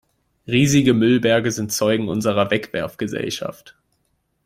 [0.47, 3.75] Riesige Müllberge sind Zeugen unserer Wegwerfgesellschaft.